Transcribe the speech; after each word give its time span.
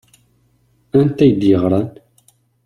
Anta 0.99 1.23
i 1.29 1.31
k-d-yeɣṛan? 1.33 1.89